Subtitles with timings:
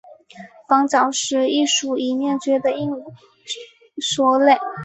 [0.67, 3.03] 房角石是一属已灭绝的鹦鹉
[4.23, 4.57] 螺类。